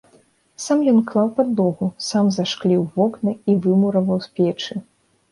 [0.63, 4.75] Сам ён клаў падлогу, сам зашкліў вокны і вымураваў печы.